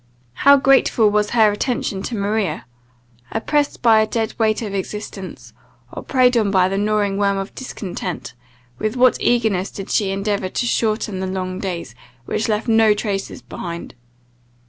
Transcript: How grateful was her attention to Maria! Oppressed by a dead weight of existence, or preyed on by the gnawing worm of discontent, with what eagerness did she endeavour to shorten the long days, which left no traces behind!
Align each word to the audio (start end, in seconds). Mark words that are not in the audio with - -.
How 0.33 0.57
grateful 0.57 1.11
was 1.11 1.29
her 1.29 1.51
attention 1.51 2.01
to 2.01 2.15
Maria! 2.15 2.65
Oppressed 3.31 3.83
by 3.83 3.99
a 4.01 4.07
dead 4.07 4.33
weight 4.39 4.63
of 4.63 4.73
existence, 4.73 5.53
or 5.93 6.01
preyed 6.01 6.35
on 6.35 6.49
by 6.49 6.69
the 6.69 6.77
gnawing 6.79 7.17
worm 7.19 7.37
of 7.37 7.53
discontent, 7.53 8.33
with 8.79 8.95
what 8.97 9.21
eagerness 9.21 9.69
did 9.69 9.91
she 9.91 10.09
endeavour 10.09 10.49
to 10.49 10.65
shorten 10.65 11.19
the 11.19 11.27
long 11.27 11.59
days, 11.59 11.93
which 12.25 12.49
left 12.49 12.67
no 12.67 12.95
traces 12.95 13.43
behind! 13.43 13.93